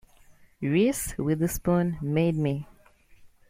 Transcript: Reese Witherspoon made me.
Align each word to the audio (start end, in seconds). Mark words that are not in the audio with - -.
Reese 0.63 1.13
Witherspoon 1.19 1.99
made 2.01 2.35
me. 2.35 2.67